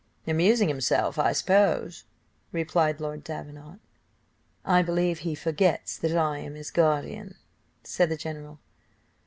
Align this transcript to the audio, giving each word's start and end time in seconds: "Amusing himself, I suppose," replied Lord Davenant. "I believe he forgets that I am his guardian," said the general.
"Amusing 0.25 0.67
himself, 0.67 1.19
I 1.19 1.31
suppose," 1.31 2.05
replied 2.51 2.99
Lord 2.99 3.23
Davenant. 3.23 3.81
"I 4.65 4.81
believe 4.81 5.19
he 5.19 5.35
forgets 5.35 5.95
that 5.99 6.17
I 6.17 6.39
am 6.39 6.55
his 6.55 6.71
guardian," 6.71 7.35
said 7.83 8.09
the 8.09 8.17
general. 8.17 8.59